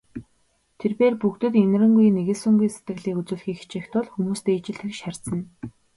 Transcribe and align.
Тэр 0.79 0.91
бээр 0.99 1.15
бүгдэд 1.21 1.53
энэрэнгүй, 1.63 2.07
нигүүлсэнгүй 2.17 2.69
сэтгэлийг 2.71 3.17
үзүүлэхийг 3.21 3.57
хичээх 3.61 3.85
тул 3.93 4.07
хүмүүстэй 4.11 4.55
ижил 4.57 4.77
тэгш 4.81 4.99
харьцана. 5.03 5.43